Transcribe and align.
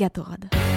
Gatorade. 0.00 0.69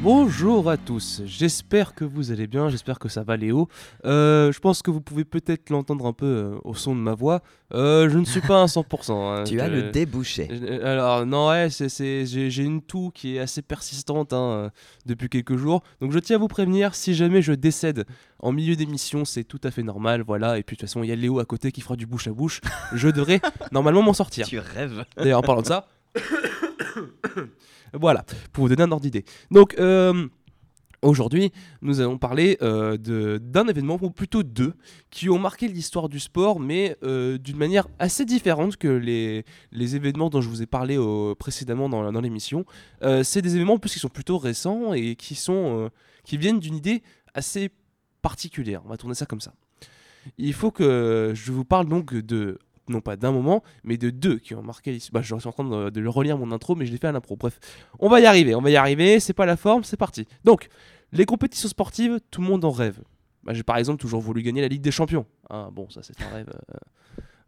Bonjour 0.00 0.70
à 0.70 0.76
tous, 0.76 1.22
j'espère 1.26 1.92
que 1.92 2.04
vous 2.04 2.30
allez 2.30 2.46
bien, 2.46 2.68
j'espère 2.68 3.00
que 3.00 3.08
ça 3.08 3.24
va 3.24 3.36
Léo. 3.36 3.68
Euh, 4.04 4.52
je 4.52 4.60
pense 4.60 4.80
que 4.80 4.92
vous 4.92 5.00
pouvez 5.00 5.24
peut-être 5.24 5.70
l'entendre 5.70 6.06
un 6.06 6.12
peu 6.12 6.24
euh, 6.26 6.58
au 6.62 6.74
son 6.74 6.94
de 6.94 7.00
ma 7.00 7.14
voix. 7.14 7.42
Euh, 7.74 8.08
je 8.08 8.16
ne 8.18 8.24
suis 8.24 8.40
pas 8.40 8.62
à 8.62 8.66
100%. 8.66 9.12
hein, 9.12 9.44
Tu 9.46 9.60
as 9.60 9.68
le 9.68 9.90
débouché. 9.90 10.48
Alors 10.84 11.26
non, 11.26 11.48
ouais, 11.48 11.68
c'est, 11.70 11.88
c'est- 11.88 12.26
j'ai, 12.26 12.62
une 12.62 12.80
toux 12.80 13.10
qui 13.12 13.36
est 13.36 13.40
assez 13.40 13.60
persistante 13.60 14.32
hein, 14.32 14.70
depuis 15.04 15.28
quelques 15.28 15.56
jours. 15.56 15.82
Donc 16.00 16.12
je 16.12 16.20
tiens 16.20 16.36
à 16.36 16.38
vous 16.38 16.48
prévenir, 16.48 16.94
si 16.94 17.12
jamais 17.12 17.42
je 17.42 17.52
décède 17.52 18.06
en 18.38 18.52
milieu 18.52 18.76
d'émission, 18.76 19.24
c'est 19.24 19.42
tout 19.44 19.60
à 19.64 19.72
fait 19.72 19.82
normal, 19.82 20.22
voilà. 20.24 20.58
Et 20.58 20.62
puis 20.62 20.76
de 20.76 20.80
toute 20.80 20.88
façon, 20.88 21.02
il 21.02 21.08
y 21.08 21.12
a 21.12 21.16
Léo 21.16 21.40
à 21.40 21.44
côté 21.44 21.72
qui 21.72 21.80
fera 21.80 21.96
du 21.96 22.06
bouche 22.06 22.28
à 22.28 22.30
bouche. 22.32 22.60
Je 22.92 23.08
devrais 23.08 23.40
normalement 23.72 24.02
m'en 24.02 24.12
sortir. 24.12 24.46
Tu 24.46 24.60
rêves. 24.60 25.04
D'ailleurs, 25.16 25.40
en 25.40 25.42
parlant 25.42 25.62
de 25.62 25.66
ça, 25.66 25.88
voilà, 27.92 28.24
pour 28.52 28.64
vous 28.64 28.68
donner 28.68 28.82
un 28.82 28.92
ordre 28.92 29.02
d'idée. 29.02 29.24
Donc, 29.50 29.74
euh, 29.78 30.28
aujourd'hui, 31.02 31.52
nous 31.82 32.00
allons 32.00 32.18
parler 32.18 32.58
euh, 32.62 32.96
d'un 33.38 33.66
événement, 33.66 33.98
ou 34.00 34.10
plutôt 34.10 34.42
deux, 34.42 34.74
qui 35.10 35.28
ont 35.28 35.38
marqué 35.38 35.68
l'histoire 35.68 36.08
du 36.08 36.20
sport, 36.20 36.60
mais 36.60 36.96
euh, 37.02 37.38
d'une 37.38 37.56
manière 37.56 37.88
assez 37.98 38.24
différente 38.24 38.76
que 38.76 38.88
les, 38.88 39.44
les 39.72 39.96
événements 39.96 40.30
dont 40.30 40.40
je 40.40 40.48
vous 40.48 40.62
ai 40.62 40.66
parlé 40.66 40.98
précédemment 41.38 41.88
dans, 41.88 42.20
l'émission. 42.20 42.64
C'est 43.22 43.42
des 43.42 43.54
événements 43.54 43.74
en 43.74 43.78
plus 43.78 43.92
qui 43.92 44.00
sont 44.00 44.08
plutôt 44.08 44.38
récents 44.38 44.92
et 44.92 45.16
qui, 45.16 45.34
sont, 45.34 45.90
qui 46.24 46.36
viennent 46.36 46.60
d'une 46.60 46.74
idée 46.74 47.02
assez 47.34 47.70
particulière. 48.22 48.82
On 48.84 48.88
va 48.88 48.96
tourner 48.96 49.14
ça 49.14 49.26
comme 49.26 49.40
ça. 49.40 49.54
Il 50.36 50.52
faut 50.52 50.70
que 50.70 51.32
je 51.34 51.52
vous 51.52 51.64
parle 51.64 51.88
donc 51.88 52.12
de 52.14 52.58
non 52.88 53.00
pas 53.00 53.16
d'un 53.16 53.32
moment, 53.32 53.62
mais 53.84 53.96
de 53.96 54.10
deux 54.10 54.38
qui 54.38 54.54
ont 54.54 54.62
marqué. 54.62 54.98
Bah, 55.12 55.20
je 55.22 55.34
suis 55.36 55.48
en 55.48 55.52
train 55.52 55.64
de, 55.64 55.90
de 55.90 56.00
le 56.00 56.08
relire 56.10 56.38
mon 56.38 56.52
intro, 56.52 56.74
mais 56.74 56.86
je 56.86 56.92
l'ai 56.92 56.98
fait 56.98 57.06
à 57.08 57.12
l'impro. 57.12 57.36
Bref, 57.36 57.58
on 57.98 58.08
va 58.08 58.20
y 58.20 58.26
arriver, 58.26 58.54
on 58.54 58.60
va 58.60 58.70
y 58.70 58.76
arriver, 58.76 59.20
c'est 59.20 59.32
pas 59.32 59.46
la 59.46 59.56
forme, 59.56 59.84
c'est 59.84 59.96
parti. 59.96 60.26
Donc, 60.44 60.68
les 61.12 61.24
compétitions 61.24 61.68
sportives, 61.68 62.20
tout 62.30 62.40
le 62.40 62.46
monde 62.48 62.64
en 62.64 62.70
rêve. 62.70 63.00
Bah, 63.44 63.54
J'ai 63.54 63.62
par 63.62 63.76
exemple 63.76 64.00
toujours 64.00 64.20
voulu 64.20 64.42
gagner 64.42 64.60
la 64.60 64.68
Ligue 64.68 64.82
des 64.82 64.90
Champions. 64.90 65.26
Hein, 65.50 65.70
bon, 65.72 65.88
ça 65.90 66.02
c'est 66.02 66.20
un 66.22 66.28
rêve. 66.28 66.48
euh, 66.50 66.78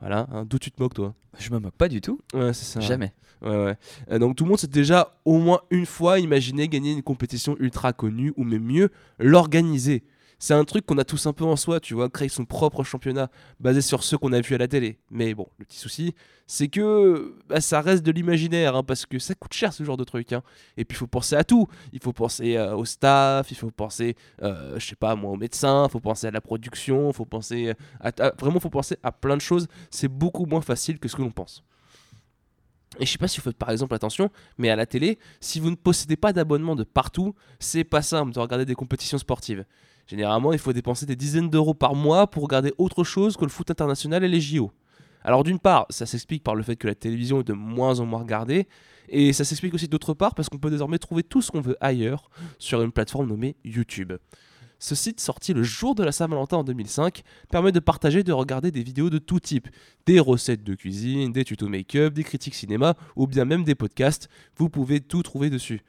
voilà, 0.01 0.27
hein, 0.33 0.47
d'où 0.49 0.59
tu 0.59 0.71
te 0.71 0.81
moques 0.83 0.95
toi? 0.95 1.15
Je 1.39 1.51
me 1.51 1.59
moque 1.59 1.75
pas 1.77 1.89
du 1.89 2.01
tout. 2.01 2.21
Ouais, 2.33 2.55
c'est 2.55 2.65
ça. 2.65 2.81
Jamais. 2.81 3.13
Ouais, 3.43 3.51
ouais. 3.65 3.77
Euh, 4.11 4.19
donc 4.19 4.35
tout 4.37 4.45
le 4.45 4.49
monde 4.51 4.59
s'est 4.59 4.67
déjà 4.67 5.19
au 5.27 5.39
moins 5.39 5.61
une 5.71 5.85
fois 5.85 6.19
imaginé 6.19 6.69
gagner 6.69 6.93
une 6.93 7.03
compétition 7.03 7.55
ultra 7.59 7.93
connue, 7.93 8.33
ou 8.37 8.45
même 8.45 8.63
mieux, 8.65 8.91
l'organiser. 9.19 10.03
C'est 10.43 10.55
un 10.55 10.65
truc 10.65 10.87
qu'on 10.87 10.99
a 10.99 11.05
tous 11.05 11.27
un 11.27 11.33
peu 11.35 11.45
en 11.45 11.55
soi, 11.55 11.81
tu 11.81 11.95
vois, 11.95 12.09
créer 12.09 12.29
son 12.31 12.47
propre 12.47 12.83
championnat 12.83 13.31
basé 13.61 13.83
sur 13.83 14.03
ceux 14.03 14.19
qu'on 14.19 14.33
a 14.33 14.41
vus 14.41 14.55
à 14.55 14.59
la 14.59 14.67
télé. 14.69 14.99
Mais 15.11 15.35
bon, 15.35 15.47
le 15.59 15.67
petit 15.67 15.79
souci, 15.79 16.15
c'est 16.47 16.69
que 16.69 17.37
bah, 17.47 17.61
ça 17.61 17.83
reste 17.83 18.03
de 18.03 18.11
l'imaginaire, 18.11 18.75
hein, 18.75 18.83
parce 18.83 19.05
que 19.07 19.19
ça 19.19 19.35
coûte 19.35 19.53
cher 19.53 19.73
ce 19.73 19.85
genre 19.85 19.99
de 19.99 20.05
truc. 20.05 20.33
hein. 20.33 20.43
Et 20.79 20.85
puis 20.87 20.97
il 20.97 20.99
faut 20.99 21.07
penser 21.07 21.37
à 21.37 21.45
tout. 21.45 21.69
Il 21.93 22.01
faut 22.03 22.15
penser 22.15 22.57
euh, 22.57 22.75
au 22.75 22.87
staff, 22.87 23.51
il 23.51 23.57
faut 23.57 23.71
penser, 23.71 24.17
euh, 24.43 24.79
je 24.79 24.87
sais 24.87 24.97
pas 24.97 25.15
moi, 25.15 25.31
aux 25.31 25.37
médecins, 25.37 25.87
il 25.87 25.91
faut 25.93 26.01
penser 26.01 26.27
à 26.27 26.31
la 26.31 26.41
production, 26.41 27.11
il 27.11 27.15
faut 27.15 27.27
penser 27.27 27.75
à, 28.01 28.09
à- 28.19 28.33
vraiment, 28.39 28.61
faut 28.61 28.71
penser 28.71 28.97
à 29.03 29.13
plein 29.13 29.37
de 29.37 29.43
choses. 29.43 29.69
C'est 29.91 30.09
beaucoup 30.09 30.47
moins 30.47 30.63
facile 30.63 30.99
que 30.99 31.07
ce 31.09 31.17
que 31.17 31.23
l'on 31.23 31.31
pense. 31.31 31.63
Et 33.01 33.06
je 33.06 33.12
sais 33.12 33.19
pas 33.19 33.29
si 33.29 33.39
vous 33.39 33.45
faites 33.45 33.56
par 33.56 33.70
exemple 33.70 33.95
attention, 33.95 34.31
mais 34.59 34.69
à 34.69 34.77
la 34.77 34.84
télé, 34.84 35.19
si 35.41 35.59
vous 35.59 35.70
ne 35.70 35.75
possédez 35.75 36.17
pas 36.17 36.34
d'abonnement 36.34 36.77
de 36.77 36.84
partout, 36.84 37.34
c'est 37.59 37.83
pas 37.83 38.03
simple 38.03 38.33
de 38.33 38.39
regarder 38.39 38.67
des 38.67 38.75
compétitions 38.75 39.17
sportives. 39.17 39.65
Généralement, 40.06 40.53
il 40.53 40.59
faut 40.59 40.75
dépenser 40.75 41.06
des 41.06 41.17
dizaines 41.17 41.48
d'euros 41.48 41.73
par 41.73 41.95
mois 41.95 42.27
pour 42.27 42.43
regarder 42.43 42.75
autre 42.77 43.03
chose 43.03 43.39
que 43.39 43.45
le 43.45 43.50
foot 43.50 43.71
international 43.71 44.22
et 44.22 44.28
les 44.28 44.41
JO. 44.41 44.71
Alors 45.22 45.44
d'une 45.44 45.59
part, 45.59 45.87
ça 45.88 46.05
s'explique 46.05 46.43
par 46.43 46.55
le 46.55 46.62
fait 46.62 46.77
que 46.77 46.87
la 46.87 46.94
télévision 46.94 47.41
est 47.41 47.44
de 47.44 47.53
moins 47.55 48.00
en 48.00 48.06
moins 48.06 48.21
regardée, 48.21 48.69
et 49.09 49.32
ça 49.32 49.44
s'explique 49.44 49.75
aussi 49.75 49.88
d'autre 49.88 50.15
part 50.15 50.34
parce 50.34 50.49
qu'on 50.49 50.59
peut 50.59 50.71
désormais 50.71 50.99
trouver 50.99 51.22
tout 51.22 51.43
ce 51.43 51.50
qu'on 51.50 51.61
veut 51.61 51.77
ailleurs 51.81 52.31
sur 52.59 52.82
une 52.82 52.93
plateforme 52.93 53.28
nommée 53.28 53.56
YouTube. 53.65 54.12
Ce 54.83 54.95
site, 54.95 55.21
sorti 55.21 55.53
le 55.53 55.63
jour 55.63 55.95
de 55.95 56.03
la 56.03 56.11
Saint-Valentin 56.11 56.57
en 56.57 56.65
2005, 56.65 57.23
permet 57.51 57.71
de 57.71 57.81
partager 57.81 58.21
et 58.21 58.25
de 58.25 58.33
regarder 58.33 58.71
des 58.71 58.83
vidéos 58.83 59.11
de 59.11 59.19
tout 59.19 59.39
type. 59.39 59.69
Des 60.07 60.19
recettes 60.19 60.65
de 60.65 60.75
cuisine, 60.75 61.33
des 61.33 61.45
tutos 61.45 61.69
make-up, 61.69 62.15
des 62.15 62.25
critiques 62.25 62.55
cinéma 62.55 62.97
ou 63.15 63.27
bien 63.27 63.45
même 63.45 63.63
des 63.63 63.75
podcasts. 63.75 64.31
Vous 64.57 64.71
pouvez 64.71 65.01
tout 65.01 65.23
trouver 65.23 65.51
dessus. 65.51 65.83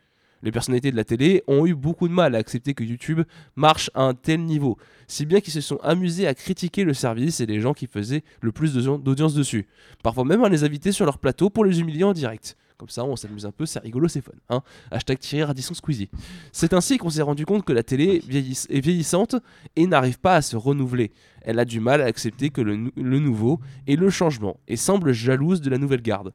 Les 0.44 0.52
personnalités 0.52 0.92
de 0.92 0.98
la 0.98 1.06
télé 1.06 1.42
ont 1.48 1.66
eu 1.66 1.74
beaucoup 1.74 2.08
de 2.10 2.14
mal 2.14 2.36
à 2.36 2.40
accepter 2.40 2.74
que 2.74 2.84
YouTube 2.84 3.22
marche 3.56 3.90
à 3.94 4.02
un 4.04 4.14
tel 4.14 4.44
niveau, 4.44 4.78
si 5.08 5.26
bien 5.26 5.40
qu'ils 5.40 5.54
se 5.54 5.62
sont 5.62 5.78
amusés 5.84 6.28
à 6.28 6.34
critiquer 6.34 6.84
le 6.84 6.94
service 6.94 7.40
et 7.40 7.46
les 7.46 7.62
gens 7.62 7.74
qui 7.74 7.88
faisaient 7.88 8.24
le 8.42 8.52
plus 8.52 8.74
d'audi- 8.74 9.04
d'audience 9.04 9.36
dessus. 9.36 9.68
Parfois 10.04 10.26
même 10.26 10.44
à 10.44 10.50
les 10.50 10.64
inviter 10.66 10.92
sur 10.92 11.06
leur 11.06 11.20
plateau 11.20 11.50
pour 11.50 11.64
les 11.64 11.80
humilier 11.80 12.04
en 12.04 12.14
direct. 12.14 12.58
Comme 12.82 12.90
ça, 12.90 13.06
on 13.06 13.16
s'amuse 13.16 13.46
un 13.46 13.52
peu, 13.52 13.68
c'est 13.68 13.78
rigolo, 13.78 14.08
c'est 14.08 14.22
fun. 14.22 14.32
Hein 14.50 14.64
Hashtag 14.90 15.20
Thierry 15.20 15.44
Radisson 15.44 15.76
Squeezie. 15.76 16.10
C'est 16.52 16.74
ainsi 16.74 16.98
qu'on 16.98 17.12
s'est 17.12 17.22
rendu 17.22 17.46
compte 17.46 17.64
que 17.64 17.74
la 17.74 17.84
télé 17.84 18.24
est 18.28 18.80
vieillissante 18.82 19.36
et 19.76 19.86
n'arrive 19.86 20.18
pas 20.20 20.38
à 20.38 20.42
se 20.42 20.56
renouveler. 20.56 21.12
Elle 21.44 21.60
a 21.60 21.66
du 21.66 21.80
mal 21.80 22.02
à 22.02 22.06
accepter 22.06 22.50
que 22.50 22.60
le, 22.60 22.76
nou- 22.78 22.92
le 22.96 23.20
nouveau 23.20 23.60
et 23.86 23.96
le 23.96 24.10
changement 24.10 24.58
et 24.68 24.78
semble 24.78 25.12
jalouse 25.12 25.62
de 25.62 25.70
la 25.70 25.78
nouvelle 25.78 26.02
garde. 26.02 26.34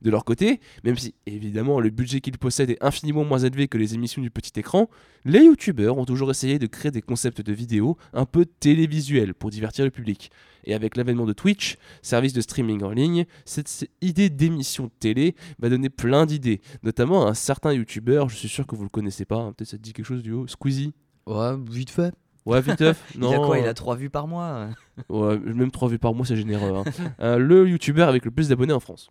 De 0.00 0.10
leur 0.10 0.24
côté, 0.24 0.60
même 0.84 0.96
si 0.96 1.14
évidemment 1.26 1.80
le 1.80 1.90
budget 1.90 2.20
qu'ils 2.20 2.38
possèdent 2.38 2.70
est 2.70 2.82
infiniment 2.82 3.24
moins 3.24 3.38
élevé 3.38 3.68
que 3.68 3.78
les 3.78 3.94
émissions 3.94 4.22
du 4.22 4.30
petit 4.30 4.52
écran, 4.58 4.88
les 5.24 5.44
youtubeurs 5.44 5.98
ont 5.98 6.04
toujours 6.04 6.30
essayé 6.30 6.58
de 6.58 6.66
créer 6.66 6.90
des 6.90 7.02
concepts 7.02 7.40
de 7.40 7.52
vidéos 7.52 7.96
un 8.12 8.24
peu 8.24 8.44
télévisuels 8.46 9.34
pour 9.34 9.50
divertir 9.50 9.84
le 9.84 9.90
public. 9.90 10.30
Et 10.64 10.74
avec 10.74 10.96
l'avènement 10.96 11.26
de 11.26 11.32
Twitch, 11.32 11.76
service 12.02 12.32
de 12.32 12.40
streaming 12.40 12.82
en 12.84 12.90
ligne, 12.90 13.24
cette 13.44 13.88
idée 14.00 14.30
d'émission 14.30 14.90
télé 15.00 15.34
m'a 15.60 15.68
donné 15.68 15.88
plein 15.90 16.24
d'idées, 16.26 16.60
notamment 16.82 17.26
un 17.26 17.34
certain 17.34 17.72
youtubeur, 17.72 18.28
je 18.28 18.36
suis 18.36 18.48
sûr 18.48 18.66
que 18.66 18.76
vous 18.76 18.84
le 18.84 18.88
connaissez 18.88 19.24
pas, 19.24 19.36
hein, 19.36 19.52
peut-être 19.52 19.70
ça 19.70 19.76
te 19.76 19.82
dit 19.82 19.92
quelque 19.92 20.06
chose 20.06 20.22
du 20.22 20.32
haut, 20.32 20.46
Squeezie 20.46 20.92
Ouais, 21.26 21.56
vite 21.70 21.90
fait. 21.90 22.14
Ouais, 22.44 22.60
viteuf 22.60 23.00
il 23.14 23.24
a 23.24 23.38
quoi 23.38 23.58
Il 23.58 23.66
a 23.68 23.74
3 23.74 23.94
vues 23.96 24.10
par 24.10 24.26
mois 24.26 24.68
Ouais, 25.08 25.38
même 25.38 25.70
3 25.70 25.88
vues 25.88 25.98
par 25.98 26.12
mois, 26.14 26.26
c'est 26.26 26.36
généreux. 26.36 26.72
hein. 26.74 26.84
Euh, 27.20 27.38
le 27.38 27.68
youtubeur 27.68 28.08
avec 28.08 28.24
le 28.24 28.30
plus 28.32 28.48
d'abonnés 28.48 28.72
en 28.72 28.80
France. 28.80 29.10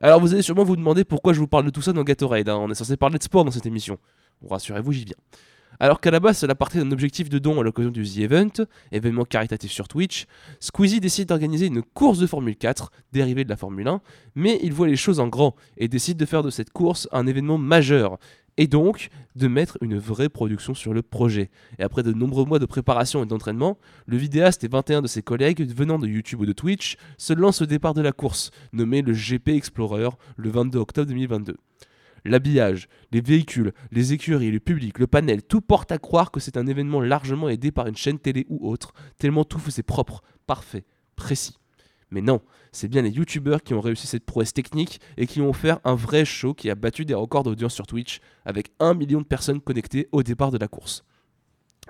Alors, 0.00 0.18
vous 0.20 0.32
allez 0.32 0.42
sûrement 0.42 0.64
vous 0.64 0.76
demander 0.76 1.04
pourquoi 1.04 1.34
je 1.34 1.40
vous 1.40 1.46
parle 1.46 1.66
de 1.66 1.70
tout 1.70 1.82
ça 1.82 1.92
dans 1.92 2.02
Gatorade. 2.04 2.48
hein. 2.48 2.56
On 2.58 2.70
est 2.70 2.74
censé 2.74 2.96
parler 2.96 3.18
de 3.18 3.22
sport 3.22 3.44
dans 3.44 3.50
cette 3.50 3.66
émission. 3.66 3.98
Rassurez-vous, 4.48 4.92
j'y 4.92 5.04
viens. 5.04 5.16
Alors 5.78 6.00
qu'à 6.00 6.10
la 6.10 6.20
base, 6.20 6.38
cela 6.38 6.54
partait 6.54 6.78
d'un 6.78 6.90
objectif 6.90 7.28
de 7.28 7.38
don 7.38 7.58
à 7.60 7.62
l'occasion 7.62 7.90
du 7.90 8.02
The 8.04 8.18
Event, 8.18 8.50
événement 8.92 9.24
caritatif 9.24 9.70
sur 9.70 9.88
Twitch, 9.88 10.26
Squeezie 10.58 11.00
décide 11.00 11.28
d'organiser 11.28 11.66
une 11.66 11.82
course 11.82 12.18
de 12.18 12.26
Formule 12.26 12.56
4, 12.56 12.90
dérivée 13.12 13.44
de 13.44 13.48
la 13.50 13.56
Formule 13.56 13.88
1, 13.88 14.00
mais 14.34 14.58
il 14.62 14.74
voit 14.74 14.88
les 14.88 14.96
choses 14.96 15.20
en 15.20 15.28
grand 15.28 15.54
et 15.78 15.88
décide 15.88 16.18
de 16.18 16.26
faire 16.26 16.42
de 16.42 16.50
cette 16.50 16.70
course 16.70 17.08
un 17.12 17.26
événement 17.26 17.56
majeur, 17.56 18.18
et 18.56 18.66
donc 18.66 19.08
de 19.36 19.48
mettre 19.48 19.78
une 19.80 19.98
vraie 19.98 20.28
production 20.28 20.74
sur 20.74 20.92
le 20.92 21.02
projet. 21.02 21.50
Et 21.78 21.82
après 21.82 22.02
de 22.02 22.12
nombreux 22.12 22.44
mois 22.44 22.58
de 22.58 22.66
préparation 22.66 23.22
et 23.22 23.26
d'entraînement, 23.26 23.78
le 24.06 24.16
vidéaste 24.16 24.64
et 24.64 24.68
21 24.68 25.02
de 25.02 25.06
ses 25.06 25.22
collègues 25.22 25.62
venant 25.74 25.98
de 25.98 26.06
YouTube 26.06 26.40
ou 26.40 26.46
de 26.46 26.52
Twitch 26.52 26.96
se 27.16 27.32
lancent 27.32 27.62
au 27.62 27.66
départ 27.66 27.94
de 27.94 28.02
la 28.02 28.12
course, 28.12 28.50
nommé 28.72 29.02
le 29.02 29.12
GP 29.12 29.48
Explorer, 29.48 30.10
le 30.36 30.50
22 30.50 30.78
octobre 30.78 31.08
2022. 31.08 31.56
L'habillage, 32.24 32.88
les 33.12 33.20
véhicules, 33.20 33.72
les 33.92 34.12
écuries, 34.12 34.50
le 34.50 34.60
public, 34.60 34.98
le 34.98 35.06
panel, 35.06 35.42
tout 35.42 35.62
porte 35.62 35.90
à 35.90 35.98
croire 35.98 36.30
que 36.30 36.40
c'est 36.40 36.56
un 36.56 36.66
événement 36.66 37.00
largement 37.00 37.48
aidé 37.48 37.70
par 37.70 37.86
une 37.86 37.96
chaîne 37.96 38.18
télé 38.18 38.46
ou 38.48 38.68
autre, 38.68 38.92
tellement 39.18 39.44
tout 39.44 39.58
faisait 39.58 39.82
propre, 39.82 40.22
parfait, 40.46 40.84
précis. 41.16 41.59
Mais 42.10 42.20
non, 42.20 42.40
c'est 42.72 42.88
bien 42.88 43.02
les 43.02 43.10
youtubeurs 43.10 43.62
qui 43.62 43.74
ont 43.74 43.80
réussi 43.80 44.06
cette 44.06 44.24
prouesse 44.24 44.52
technique 44.52 45.00
et 45.16 45.26
qui 45.26 45.40
ont 45.40 45.50
offert 45.50 45.78
un 45.84 45.94
vrai 45.94 46.24
show 46.24 46.54
qui 46.54 46.70
a 46.70 46.74
battu 46.74 47.04
des 47.04 47.14
records 47.14 47.44
d'audience 47.44 47.74
sur 47.74 47.86
Twitch 47.86 48.20
avec 48.44 48.72
un 48.80 48.94
million 48.94 49.20
de 49.20 49.26
personnes 49.26 49.60
connectées 49.60 50.08
au 50.12 50.22
départ 50.22 50.50
de 50.50 50.58
la 50.58 50.68
course. 50.68 51.04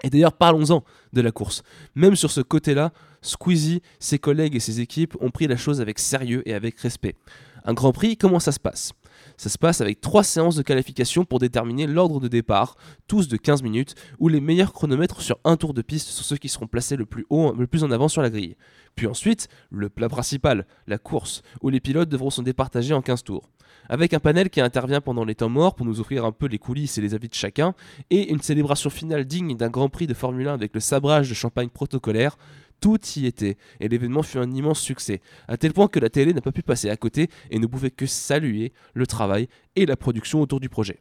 Et 0.02 0.11
d'ailleurs, 0.11 0.32
parlons-en 0.32 0.84
de 1.12 1.20
la 1.20 1.31
course. 1.31 1.62
Même 1.94 2.17
sur 2.17 2.31
ce 2.31 2.40
côté-là, 2.40 2.93
Squeezie, 3.22 3.82
ses 3.99 4.19
collègues 4.19 4.56
et 4.56 4.61
ses 4.61 4.81
équipes 4.81 5.17
ont 5.20 5.31
pris 5.31 5.46
la 5.46 5.56
chose 5.56 5.81
avec 5.81 5.99
sérieux 5.99 6.46
et 6.49 6.55
avec 6.55 6.78
respect. 6.81 7.17
Un 7.64 7.75
Grand 7.75 7.93
Prix, 7.93 8.17
comment 8.17 8.40
ça 8.40 8.52
se 8.52 8.61
passe? 8.61 8.93
Ça 9.37 9.49
se 9.49 9.58
passe 9.58 9.81
avec 9.81 10.00
trois 10.00 10.25
séances 10.25 10.56
de 10.56 10.62
qualification 10.62 11.25
pour 11.25 11.38
déterminer 11.38 11.87
l'ordre 11.87 12.20
de 12.20 12.28
départ, 12.28 12.76
tous 13.06 13.28
de 13.28 13.37
15 13.37 13.62
minutes, 13.62 13.94
où 14.19 14.28
les 14.28 14.40
meilleurs 14.40 14.72
chronomètres 14.72 15.22
sur 15.22 15.38
un 15.44 15.56
tour 15.56 15.75
de 15.75 15.82
piste 15.82 16.08
sont 16.08 16.22
ceux 16.22 16.37
qui 16.37 16.49
seront 16.49 16.67
placés 16.67 16.96
le 16.96 17.06
plus 17.06 17.26
haut, 17.31 17.52
le 17.52 17.67
plus 17.67 17.84
en 17.84 17.90
avant 17.90 18.08
sur 18.08 18.22
la 18.22 18.31
grille. 18.31 18.56
Puis 18.94 19.06
ensuite, 19.06 19.49
le 19.70 19.88
plat 19.88 20.08
principal, 20.08 20.67
la 20.87 20.99
course, 20.99 21.43
où 21.62 21.69
les 21.69 21.81
pilotes 21.81 22.08
devront 22.08 22.31
se 22.31 22.43
départager 22.43 22.94
en 22.94 23.02
15 23.02 23.25
tours. 23.25 23.49
Avec 23.88 24.14
un 24.14 24.20
panel 24.20 24.50
qui 24.50 24.61
intervient 24.61 25.00
pendant 25.00 25.25
les 25.25 25.34
temps 25.34 25.49
morts 25.49 25.75
pour 25.75 25.87
nous 25.87 26.00
offrir 26.00 26.25
un 26.25 26.32
peu 26.32 26.46
les 26.46 26.58
coulisses 26.58 26.99
et 26.99 27.00
les 27.00 27.14
avis 27.14 27.28
de 27.28 27.34
chacun, 27.34 27.75
et 28.11 28.31
une 28.31 28.40
célébration 28.40 28.90
finale 28.90 29.25
digne 29.25 29.56
d'un 29.56 29.70
Grand 29.70 29.88
Prix 29.88 30.06
de 30.06 30.14
Formule 30.14 30.49
1 30.49 30.55
avec 30.55 30.75
le 30.75 30.81
sabrage 30.81 31.28
de 31.28 31.34
champagne 31.34 31.69
protocolaire, 31.69 32.37
tout 32.81 32.99
y 33.17 33.27
était, 33.27 33.56
et 33.81 33.88
l'événement 33.88 34.23
fut 34.23 34.38
un 34.38 34.50
immense 34.50 34.81
succès, 34.81 35.21
à 35.49 35.56
tel 35.56 35.73
point 35.73 35.88
que 35.88 36.00
la 36.00 36.11
télé 36.11 36.32
n'a 36.32 36.41
pas 36.41 36.53
pu 36.53 36.62
passer 36.62 36.91
à 36.91 36.97
côté 36.97 37.29
et 37.50 37.59
ne 37.59 37.67
pouvait 37.67 37.91
que 37.91 38.06
saluer 38.06 38.73
le 38.94 39.06
travail 39.06 39.49
et 39.77 39.87
la 39.87 39.97
production 39.97 40.41
autour 40.41 40.61
du 40.61 40.69
projet. 40.69 41.00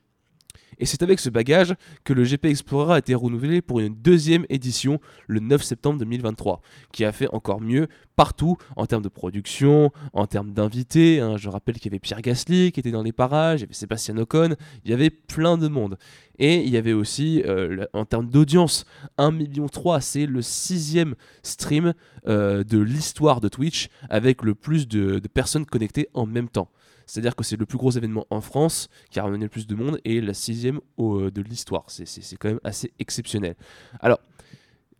Et 0.78 0.86
c'est 0.86 1.04
avec 1.04 1.20
ce 1.20 1.30
bagage 1.30 1.74
que 2.04 2.14
le 2.14 2.24
GP 2.24 2.46
Explorer 2.46 2.94
a 2.94 2.98
été 3.00 3.16
renouvelé 3.16 3.62
pour 3.62 3.80
une 3.80 3.96
deuxième 3.96 4.46
édition 4.50 5.00
le 5.28 5.40
9 5.40 5.62
septembre 5.64 6.00
2023, 6.00 6.62
qui 6.92 7.06
a 7.06 7.12
fait 7.12 7.28
encore 7.34 7.62
mieux 7.62 7.88
partout 8.16 8.58
en 8.76 8.86
termes 8.86 9.04
de 9.04 9.10
production, 9.10 9.92
en 10.14 10.28
termes 10.28 10.52
d'invités. 10.52 11.20
hein. 11.20 11.38
Je 11.38 11.50
rappelle 11.50 11.76
qu'il 11.76 11.86
y 11.86 11.94
avait 11.94 12.00
Pierre 12.00 12.22
Gasly 12.22 12.72
qui 12.72 12.80
était 12.80 12.92
dans 12.92 13.04
les 13.04 13.12
parages, 13.12 13.60
il 13.60 13.64
y 13.64 13.66
avait 13.66 13.74
Sébastien 13.74 14.18
Ocon, 14.18 14.56
il 14.84 14.92
y 14.92 14.94
avait 14.94 15.10
plein 15.10 15.58
de 15.58 15.68
monde. 15.68 15.98
Et 16.38 16.64
il 16.64 16.70
y 16.70 16.78
avait 16.78 16.94
aussi, 16.94 17.44
euh, 17.46 17.86
en 17.94 18.06
termes 18.06 18.30
d'audience, 18.30 18.86
1,3 19.18 19.32
million, 19.34 19.68
c'est 20.00 20.26
le 20.26 20.42
sixième 20.42 21.16
stream 21.44 21.94
euh, 22.28 22.64
de 22.64 22.80
l'histoire 22.80 23.42
de 23.42 23.50
Twitch 23.50 23.90
avec 24.10 24.44
le 24.44 24.56
plus 24.56 24.88
de 24.88 25.20
personnes 25.34 25.66
connectées 25.66 26.10
en 26.14 26.26
même 26.26 26.50
temps. 26.50 26.70
C'est-à-dire 27.10 27.36
que 27.36 27.44
c'est 27.44 27.58
le 27.58 27.66
plus 27.66 27.78
gros 27.78 27.92
événement 27.92 28.28
en 28.30 28.40
France 28.40 28.88
qui 29.10 29.20
a 29.20 29.24
ramené 29.24 29.46
le 29.46 29.50
plus 29.50 29.66
de 29.68 29.76
monde 29.76 30.00
et 30.06 30.22
la 30.22 30.34
sixième 30.36 30.80
euh, 31.00 31.32
de 31.32 31.42
l'histoire. 31.42 31.86
C'est- 31.88 32.38
quand 32.38 32.50
même 32.50 32.60
assez 32.64 32.92
exceptionnel. 33.00 33.56
Alors, 34.00 34.20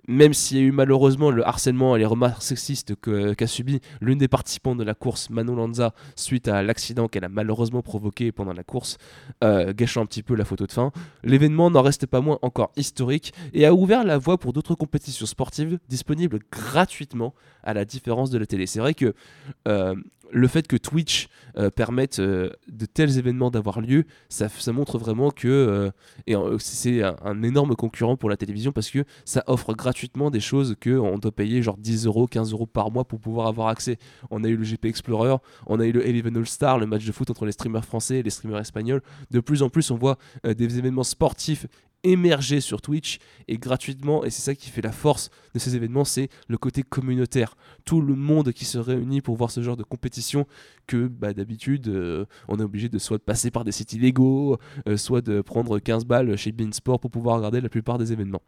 même 0.08 0.34
s'il 0.34 0.58
y 0.58 0.60
a 0.62 0.64
eu 0.64 0.72
malheureusement 0.72 1.30
le 1.30 1.48
harcèlement 1.48 1.96
et 1.96 2.00
les 2.00 2.06
remarques 2.06 2.42
sexistes 2.42 2.96
qu'a 3.00 3.46
subi 3.46 3.80
l'une 4.02 4.18
des 4.18 4.28
participantes 4.28 4.80
de 4.80 4.84
la 4.84 4.96
course, 4.96 5.30
Manon 5.30 5.56
Lanza, 5.56 5.94
suite 6.16 6.48
à 6.48 6.64
l'accident 6.64 7.08
qu'elle 7.08 7.26
a 7.26 7.30
malheureusement 7.30 7.84
provoqué 7.84 8.32
pendant 8.32 8.54
la 8.54 8.64
course, 8.64 8.98
euh, 9.44 9.72
gâchant 9.72 10.02
un 10.02 10.08
petit 10.08 10.24
peu 10.24 10.34
la 10.34 10.46
photo 10.46 10.66
de 10.66 10.72
fin, 10.72 10.92
l'événement 11.24 11.70
n'en 11.70 11.84
reste 11.84 12.08
pas 12.08 12.22
moins 12.22 12.40
encore 12.42 12.72
historique 12.76 13.34
et 13.54 13.68
a 13.68 13.74
ouvert 13.76 14.04
la 14.04 14.18
voie 14.18 14.40
pour 14.40 14.52
d'autres 14.52 14.74
compétitions 14.74 15.28
sportives 15.28 15.78
disponibles 15.88 16.40
gratuitement 16.52 17.36
à 17.62 17.76
la 17.76 17.86
différence 17.86 18.32
de 18.32 18.40
la 18.40 18.48
télé. 18.48 18.66
C'est 18.66 18.80
vrai 18.80 18.96
que 18.96 19.14
euh, 19.68 19.94
le 20.32 20.48
fait 20.48 20.68
que 20.68 20.76
Twitch 20.76 21.28
euh, 21.58 21.70
permette 21.70 22.20
euh, 22.20 22.50
de 22.68 22.86
tels 22.86 23.18
événements 23.18 23.52
d'avoir 23.52 23.82
lieu, 23.82 24.06
ça, 24.30 24.48
montre 24.72 24.98
vraiment 24.98 25.32
que 25.32 25.94
euh, 26.28 26.58
c'est 26.60 27.02
un, 27.04 27.44
énorme 27.44 27.76
concurrent 27.76 28.16
pour 28.16 28.30
la 28.30 28.38
télévision 28.38 28.72
parce 28.72 28.90
que 28.90 29.04
ça 29.26 29.44
offre 29.48 29.74
gratuitement 29.74 30.30
des 30.30 30.40
choses 30.40 30.76
que 30.80 30.92
on 30.92 31.18
doit 31.18 31.32
payer 31.32 31.62
genre 31.62 31.78
10 31.78 32.06
euros, 32.06 32.28
15 32.28 32.52
euros 32.52 32.66
par 32.66 32.92
mois 32.92 33.06
pour 33.06 33.20
pouvoir 33.20 33.48
avoir 33.48 33.68
accès. 33.68 33.98
On 34.30 34.44
a 34.44 34.48
eu 34.48 34.56
le 34.56 34.64
GP 34.64 34.86
Explorer, 34.86 35.38
on 35.66 35.80
a 35.80 35.86
eu 35.86 35.92
le 35.92 36.08
Eleven 36.08 36.38
All 36.38 36.48
Star, 36.48 36.78
le 36.78 36.86
match 36.86 37.06
de 37.06 37.12
foot 37.12 37.30
entre 37.30 37.46
les 37.46 37.52
streamers 37.52 37.86
français 37.86 38.20
et 38.20 38.24
les 38.24 38.30
streamers 38.30 38.60
espagnols. 38.60 39.02
De 39.32 39.40
plus 39.40 39.64
en 39.64 39.70
plus, 39.70 39.90
on 39.92 39.98
voit 39.98 40.18
des 40.44 40.78
événements 40.78 41.04
sportifs 41.04 41.66
émerger 42.04 42.62
sur 42.62 42.82
Twitch 42.82 43.20
et 43.48 43.58
gratuitement 43.58 44.24
et 44.24 44.30
c'est 44.30 44.42
ça 44.42 44.56
qui 44.56 44.70
fait 44.70 44.82
la 44.82 44.92
force 44.92 45.30
de 45.54 45.60
ces 45.60 45.76
événements 45.76 46.06
c'est 46.06 46.30
le 46.48 46.58
côté 46.58 46.84
communautaire. 46.84 47.56
Tout 47.86 48.02
le 48.02 48.16
monde 48.16 48.52
qui 48.54 48.66
se 48.66 48.78
réunit 48.78 49.22
pour 49.22 49.36
voir 49.36 49.52
ce 49.52 49.62
genre 49.62 49.78
de 49.78 49.84
compétition 49.84 50.46
que 50.88 51.08
bah, 51.08 51.34
d'habitude 51.34 51.88
euh, 51.88 52.26
on 52.48 52.60
est 52.60 52.64
obligé 52.64 52.90
de 52.90 52.98
soit 52.98 53.18
de 53.18 53.24
passer 53.24 53.52
par 53.52 53.64
des 53.64 53.72
sites 53.72 53.94
illégaux 53.94 54.58
euh, 54.88 54.98
soit 54.98 55.22
de 55.22 55.42
prendre 55.42 55.80
15 55.80 56.06
balles 56.06 56.36
chez 56.38 56.52
Beansport 56.52 57.00
pour 57.00 57.12
pouvoir 57.12 57.38
regarder 57.38 57.62
la 57.62 57.70
plupart 57.70 57.98
des 57.98 58.14
événements. 58.14 58.42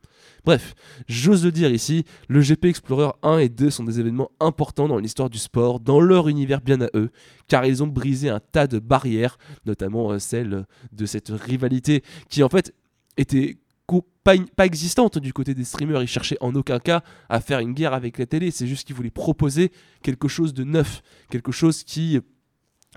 Bref 0.45 0.74
j'ose 1.07 1.44
le 1.44 1.51
dire 1.51 1.71
ici 1.71 2.06
le 2.30 2.42
GP 2.42 2.65
Explorer 2.65 3.12
1 3.24 3.39
et 3.39 3.50
2 3.50 3.69
sont 3.69 3.83
des 3.83 4.00
événements 4.00 4.31
importants 4.39 4.88
dans 4.88 4.97
l'histoire 4.97 5.30
du 5.30 5.38
sport 5.38 5.80
dans 5.80 6.00
leur 6.00 6.30
univers 6.30 6.62
bien 6.62 6.81
à 6.81 6.89
eux 6.95 7.09
car 7.47 7.65
ils 7.65 7.83
ont 7.83 7.88
brisé 7.88 8.30
un 8.30 8.39
tas 8.39 8.68
de 8.68 8.80
barrières 8.80 9.38
notamment 9.65 10.12
euh, 10.12 10.19
celle 10.19 10.65
de 10.92 11.06
cette 11.06 11.30
rivalité 11.30 12.04
qui 12.30 12.44
en 12.44 12.50
fait 12.50 12.74
était 13.17 13.57
pas, 14.23 14.35
pas 14.55 14.65
existante 14.65 15.17
du 15.17 15.33
côté 15.33 15.53
des 15.53 15.63
streamers. 15.63 16.01
Ils 16.01 16.07
cherchaient 16.07 16.37
en 16.41 16.53
aucun 16.55 16.79
cas 16.79 17.03
à 17.29 17.41
faire 17.41 17.59
une 17.59 17.73
guerre 17.73 17.93
avec 17.93 18.17
la 18.17 18.25
télé. 18.25 18.51
C'est 18.51 18.67
juste 18.67 18.85
qu'ils 18.85 18.95
voulaient 18.95 19.09
proposer 19.09 19.71
quelque 20.03 20.27
chose 20.27 20.53
de 20.53 20.63
neuf, 20.63 21.01
quelque 21.29 21.51
chose 21.51 21.83
qui 21.83 22.19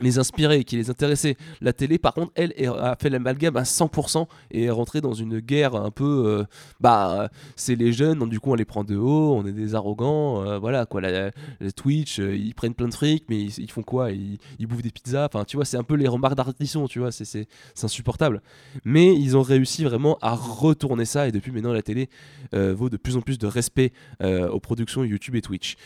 les 0.00 0.19
inspirait, 0.19 0.64
qui 0.64 0.76
les 0.76 0.91
intéressait. 0.91 1.37
La 1.61 1.73
télé, 1.73 1.99
par 1.99 2.14
contre, 2.14 2.32
elle 2.35 2.52
a 2.81 2.96
fait 3.00 3.11
l'amalgame 3.11 3.56
à 3.56 3.62
100% 3.62 4.26
et 4.50 4.64
est 4.64 4.70
rentrée 4.70 5.00
dans 5.00 5.12
une 5.14 5.38
guerre 5.38 5.76
un 5.76 5.93
peu. 5.93 6.25
euh, 6.26 6.44
bah, 6.81 7.31
c'est 7.55 7.76
les 7.76 7.93
jeunes, 7.93 8.19
donc 8.19 8.31
du 8.31 8.41
coup 8.41 8.50
on 8.50 8.56
les 8.56 8.64
prend 8.64 8.82
de 8.82 8.96
haut, 8.96 9.35
on 9.37 9.46
est 9.46 9.52
des 9.52 9.76
arrogants, 9.76 10.43
euh, 10.44 10.58
voilà 10.58 10.85
quoi. 10.85 11.00
La, 11.00 11.31
Twitch, 11.76 12.19
euh, 12.19 12.35
ils 12.37 12.55
prennent 12.55 12.75
plein 12.75 12.88
de 12.88 12.94
fric, 12.94 13.25
mais 13.29 13.41
ils, 13.44 13.70
font 13.70 13.82
quoi? 13.82 14.11
Ils, 14.11 14.38
bouffent 14.67 14.82
des 14.82 14.91
pizzas. 14.91 15.26
Enfin, 15.26 15.44
tu 15.44 15.56
vois, 15.56 15.64
c'est 15.64 15.76
un 15.76 15.85
peu 15.85 15.94
les 15.94 16.08
remarques 16.08 16.35
d'artisson, 16.35 16.88
tu 16.88 16.99
vois, 16.99 17.12
c'est- 17.12 17.47
insupportable. 17.85 18.40
Mais 18.85 19.14
ils 19.14 19.37
ont 19.37 19.43
réussi 19.43 19.85
vraiment 19.85 20.19
à 20.23 20.35
retourner 20.35 21.05
ça 21.05 21.29
et 21.29 21.32
depuis 21.32 21.52
maintenant 21.52 21.73
la 21.73 21.82
télé 21.82 22.08
vaut 22.52 22.88
de 22.88 22.97
plus 22.97 23.17
en 23.17 23.20
plus 23.20 23.38
de 23.38 23.47
respect 23.47 23.93
aux 24.23 24.61
productions 24.61 25.05
YouTube 25.05 25.35
et 25.37 25.43
Twitch. 25.43 25.76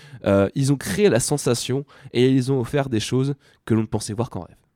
Ils 0.54 0.72
ont 0.72 0.76
créé 0.76 1.08
la 1.08 1.18
sensation 1.18 1.84
et 2.12 2.30
ils 2.30 2.52
ont 2.52 2.60
offert 2.60 2.88
des 2.88 3.00
choses 3.00 3.34
que 3.68 3.74
l'on 3.74 3.82
ne 3.82 3.86
pensait 3.98 4.14
voir 4.14 4.30
qu'en 4.30 4.42
rêve. 4.42 4.67